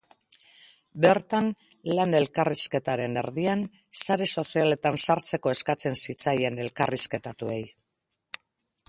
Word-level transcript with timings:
Bertan, 1.03 1.49
lan 1.97 2.15
elkarrizketaren 2.19 3.19
erdian, 3.23 3.61
sare 4.05 4.27
sozialetan 4.43 4.97
sartzeko 5.05 5.53
eskatzen 5.59 6.01
zitzaien 6.07 6.59
elkarrizketatuei. 6.65 7.63